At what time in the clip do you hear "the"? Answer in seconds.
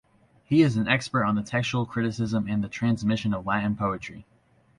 1.35-1.43, 2.63-2.67